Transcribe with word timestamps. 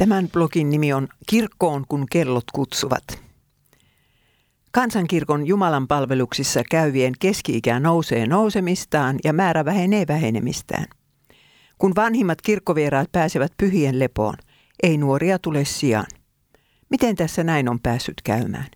Tämän 0.00 0.28
blogin 0.28 0.70
nimi 0.70 0.92
on 0.92 1.08
Kirkkoon, 1.26 1.84
kun 1.88 2.06
kellot 2.10 2.44
kutsuvat. 2.52 3.04
Kansankirkon 4.72 5.46
Jumalan 5.46 5.88
palveluksissa 5.88 6.62
käyvien 6.70 7.14
keski-ikä 7.18 7.80
nousee 7.80 8.26
nousemistaan 8.26 9.18
ja 9.24 9.32
määrä 9.32 9.64
vähenee 9.64 10.04
vähenemistään. 10.08 10.86
Kun 11.78 11.92
vanhimmat 11.96 12.42
kirkkovieraat 12.42 13.12
pääsevät 13.12 13.52
pyhien 13.58 13.98
lepoon, 13.98 14.34
ei 14.82 14.98
nuoria 14.98 15.38
tule 15.38 15.64
sijaan. 15.64 16.06
Miten 16.90 17.16
tässä 17.16 17.44
näin 17.44 17.68
on 17.68 17.80
päässyt 17.80 18.22
käymään? 18.24 18.68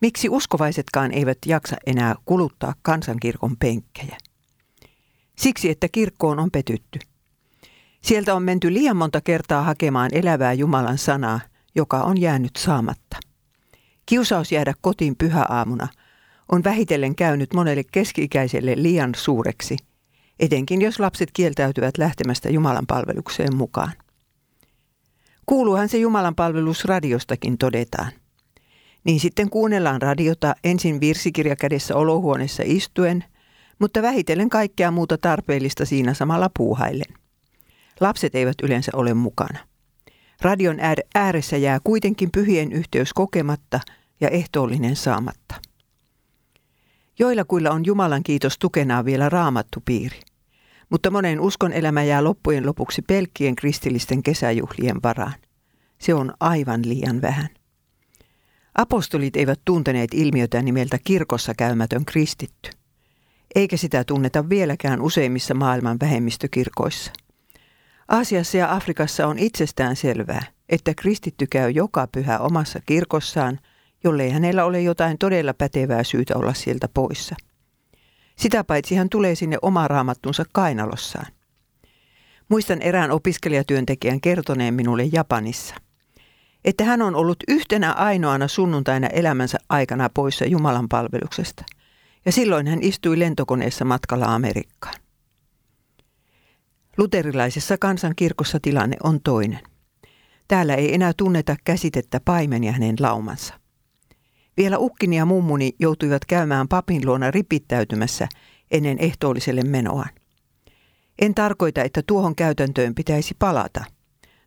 Miksi 0.00 0.28
uskovaisetkaan 0.28 1.12
eivät 1.12 1.38
jaksa 1.46 1.76
enää 1.86 2.14
kuluttaa 2.24 2.74
kansankirkon 2.82 3.56
penkkejä? 3.56 4.16
Siksi, 5.38 5.70
että 5.70 5.88
kirkkoon 5.88 6.38
on 6.38 6.50
petytty– 6.50 6.98
Sieltä 8.06 8.34
on 8.34 8.42
menty 8.42 8.72
liian 8.72 8.96
monta 8.96 9.20
kertaa 9.20 9.62
hakemaan 9.62 10.10
elävää 10.12 10.52
Jumalan 10.52 10.98
sanaa, 10.98 11.40
joka 11.74 12.00
on 12.00 12.20
jäänyt 12.20 12.56
saamatta. 12.56 13.16
Kiusaus 14.06 14.52
jäädä 14.52 14.74
kotiin 14.80 15.16
pyhäaamuna 15.16 15.88
on 16.52 16.64
vähitellen 16.64 17.14
käynyt 17.14 17.54
monelle 17.54 17.82
keski-ikäiselle 17.92 18.72
liian 18.76 19.12
suureksi, 19.16 19.76
etenkin 20.40 20.82
jos 20.82 21.00
lapset 21.00 21.30
kieltäytyvät 21.32 21.98
lähtemästä 21.98 22.50
Jumalan 22.50 22.86
palvelukseen 22.86 23.56
mukaan. 23.56 23.92
Kuuluuhan 25.46 25.88
se 25.88 25.98
Jumalan 25.98 26.34
palvelus 26.34 26.84
radiostakin 26.84 27.58
todetaan. 27.58 28.12
Niin 29.04 29.20
sitten 29.20 29.50
kuunnellaan 29.50 30.02
radiota 30.02 30.54
ensin 30.64 31.00
virsikirja 31.00 31.56
kädessä 31.56 31.96
olohuoneessa 31.96 32.62
istuen, 32.66 33.24
mutta 33.78 34.02
vähitellen 34.02 34.50
kaikkea 34.50 34.90
muuta 34.90 35.18
tarpeellista 35.18 35.84
siinä 35.84 36.14
samalla 36.14 36.50
puuhaillen. 36.56 37.25
Lapset 38.00 38.34
eivät 38.34 38.54
yleensä 38.62 38.92
ole 38.94 39.14
mukana. 39.14 39.58
Radion 40.42 40.76
ääressä 41.14 41.56
jää 41.56 41.78
kuitenkin 41.84 42.30
pyhien 42.30 42.72
yhteys 42.72 43.12
kokematta 43.12 43.80
ja 44.20 44.28
ehtoollinen 44.28 44.96
saamatta. 44.96 45.54
Joillakuilla 47.18 47.70
on 47.70 47.84
Jumalan 47.86 48.22
kiitos 48.22 48.58
tukenaan 48.58 49.04
vielä 49.04 49.28
raamattu 49.28 49.82
piiri, 49.84 50.20
mutta 50.90 51.10
monen 51.10 51.40
uskon 51.40 51.72
elämä 51.72 52.02
jää 52.02 52.24
loppujen 52.24 52.66
lopuksi 52.66 53.02
pelkkien 53.02 53.54
kristillisten 53.54 54.22
kesäjuhlien 54.22 55.02
varaan. 55.02 55.34
Se 55.98 56.14
on 56.14 56.34
aivan 56.40 56.88
liian 56.88 57.22
vähän. 57.22 57.48
Apostolit 58.74 59.36
eivät 59.36 59.60
tunteneet 59.64 60.14
ilmiötä 60.14 60.62
nimeltä 60.62 60.98
kirkossa 61.04 61.54
käymätön 61.54 62.04
kristitty. 62.04 62.70
Eikä 63.54 63.76
sitä 63.76 64.04
tunneta 64.04 64.48
vieläkään 64.48 65.00
useimmissa 65.00 65.54
maailman 65.54 65.96
vähemmistökirkoissa– 66.00 67.12
Aasiassa 68.08 68.56
ja 68.56 68.74
Afrikassa 68.74 69.26
on 69.26 69.38
itsestään 69.38 69.96
selvää, 69.96 70.42
että 70.68 70.94
kristitty 70.94 71.46
käy 71.46 71.70
joka 71.70 72.06
pyhä 72.06 72.38
omassa 72.38 72.80
kirkossaan, 72.86 73.58
jollei 74.04 74.30
hänellä 74.30 74.64
ole 74.64 74.80
jotain 74.80 75.18
todella 75.18 75.54
pätevää 75.54 76.04
syytä 76.04 76.34
olla 76.36 76.54
sieltä 76.54 76.88
poissa. 76.94 77.36
Sitä 78.36 78.64
paitsi 78.64 78.94
hän 78.94 79.08
tulee 79.08 79.34
sinne 79.34 79.58
oma 79.62 79.88
raamattunsa 79.88 80.44
kainalossaan. 80.52 81.26
Muistan 82.48 82.82
erään 82.82 83.10
opiskelijatyöntekijän 83.10 84.20
kertoneen 84.20 84.74
minulle 84.74 85.04
Japanissa, 85.12 85.74
että 86.64 86.84
hän 86.84 87.02
on 87.02 87.14
ollut 87.14 87.38
yhtenä 87.48 87.92
ainoana 87.92 88.48
sunnuntaina 88.48 89.06
elämänsä 89.06 89.58
aikana 89.68 90.10
poissa 90.14 90.44
Jumalan 90.44 90.88
palveluksesta. 90.88 91.64
Ja 92.24 92.32
silloin 92.32 92.66
hän 92.66 92.82
istui 92.82 93.18
lentokoneessa 93.18 93.84
matkalla 93.84 94.26
Amerikkaan. 94.26 94.94
Luterilaisessa 96.98 97.78
kansankirkossa 97.78 98.58
tilanne 98.62 98.96
on 99.02 99.20
toinen. 99.20 99.60
Täällä 100.48 100.74
ei 100.74 100.94
enää 100.94 101.12
tunneta 101.16 101.56
käsitettä 101.64 102.20
paimen 102.24 102.64
ja 102.64 102.72
hänen 102.72 102.96
laumansa. 103.00 103.54
Vielä 104.56 104.78
ukkini 104.78 105.16
ja 105.16 105.24
mummuni 105.24 105.72
joutuivat 105.78 106.24
käymään 106.24 106.68
papin 106.68 107.06
luona 107.06 107.30
ripittäytymässä 107.30 108.28
ennen 108.70 108.98
ehtoolliselle 108.98 109.62
menoaan. 109.62 110.10
En 111.18 111.34
tarkoita, 111.34 111.82
että 111.82 112.02
tuohon 112.06 112.34
käytäntöön 112.34 112.94
pitäisi 112.94 113.34
palata. 113.38 113.84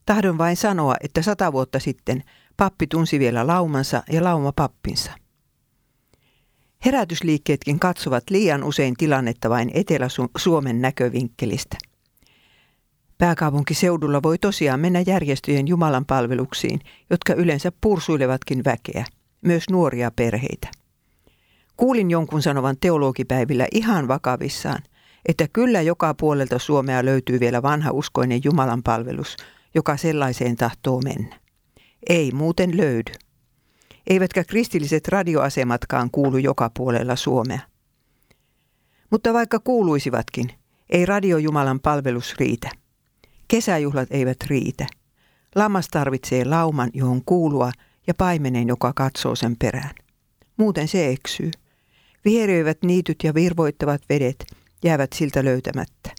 Tahdon 0.06 0.38
vain 0.38 0.58
sanoa, 0.58 0.96
että 1.04 1.22
sata 1.22 1.54
vuotta 1.54 1.80
sitten 1.80 2.24
pappi 2.58 2.88
tunsi 2.88 3.20
vielä 3.20 3.48
laumansa 3.48 4.04
ja 4.12 4.24
lauma 4.24 4.52
pappinsa. 4.56 5.12
Herätysliikkeetkin 6.86 7.80
katsovat 7.80 8.24
liian 8.30 8.64
usein 8.64 8.94
tilannetta 8.98 9.50
vain 9.50 9.72
Etelä-Suomen 9.74 10.82
näkövinkkelistä. 10.82 11.78
Pääkaupunkiseudulla 13.20 14.24
voi 14.24 14.38
tosiaan 14.38 14.80
mennä 14.80 15.04
järjestöjen 15.08 15.68
Jumalan 15.68 16.06
palveluksiin, 16.06 16.80
jotka 17.10 17.34
yleensä 17.34 17.72
pursuilevatkin 17.82 18.64
väkeä, 18.64 19.06
myös 19.42 19.64
nuoria 19.72 20.12
perheitä. 20.12 20.68
Kuulin 21.78 22.12
jonkun 22.12 22.42
sanovan 22.42 22.76
teologipäivillä 22.82 23.68
ihan 23.72 24.08
vakavissaan, 24.08 24.84
että 25.26 25.48
kyllä 25.54 25.82
joka 25.82 26.14
puolelta 26.14 26.60
Suomea 26.60 27.06
löytyy 27.06 27.40
vielä 27.40 27.62
vanha 27.62 27.92
uskoinen 27.92 28.42
Jumalan 28.44 28.84
palvelus, 28.84 29.38
joka 29.76 29.98
sellaiseen 29.98 30.56
tahtoo 30.56 31.02
mennä. 31.02 31.40
Ei 32.10 32.32
muuten 32.32 32.78
löydy. 32.78 33.12
Eivätkä 34.08 34.44
kristilliset 34.44 35.08
radioasematkaan 35.08 36.12
kuulu 36.12 36.38
joka 36.38 36.72
puolella 36.78 37.16
Suomea. 37.16 37.60
Mutta 39.10 39.34
vaikka 39.34 39.60
kuuluisivatkin, 39.60 40.52
ei 40.90 41.06
radio 41.06 41.38
Jumalan 41.38 41.80
palvelus 41.80 42.36
riitä. 42.40 42.70
Kesäjuhlat 43.50 44.08
eivät 44.12 44.38
riitä. 44.48 44.88
Lammas 45.56 45.88
tarvitsee 45.88 46.46
lauman, 46.46 46.90
johon 46.94 47.22
kuulua, 47.26 47.72
ja 48.08 48.14
paimenen, 48.14 48.68
joka 48.68 48.94
katsoo 48.96 49.36
sen 49.36 49.56
perään. 49.58 49.96
Muuten 50.58 50.88
se 50.88 51.08
eksyy. 51.10 51.52
Viheröivät 52.26 52.78
niityt 52.84 53.18
ja 53.24 53.34
virvoittavat 53.34 54.02
vedet 54.10 54.46
jäävät 54.84 55.14
siltä 55.14 55.46
löytämättä. 55.46 56.12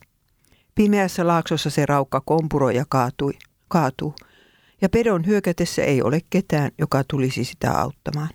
Pimeässä 0.74 1.26
laaksossa 1.26 1.70
se 1.70 1.86
raukka 1.86 2.20
kompuroi 2.20 2.76
ja 2.76 2.84
kaatui, 2.88 3.32
kaatuu, 3.68 4.14
ja 4.80 4.88
pedon 4.88 5.26
hyökätessä 5.26 5.84
ei 5.84 6.02
ole 6.02 6.20
ketään, 6.30 6.70
joka 6.78 7.04
tulisi 7.10 7.44
sitä 7.44 7.80
auttamaan. 7.80 8.30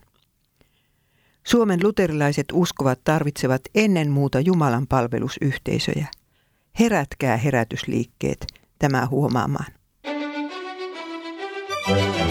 Suomen 1.44 1.80
luterilaiset 1.84 2.46
uskovat 2.54 3.00
tarvitsevat 3.04 3.62
ennen 3.76 4.12
muuta 4.12 4.40
Jumalan 4.40 4.88
palvelusyhteisöjä. 4.88 6.08
Herätkää 6.80 7.38
herätysliikkeet, 7.38 8.48
tämä 8.80 9.08
huomaamaan. 9.12 9.66
thank 11.86 12.20
you 12.20 12.25